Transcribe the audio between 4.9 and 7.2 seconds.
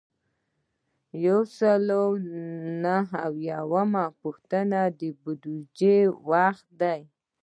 د بودیجې وخت دی.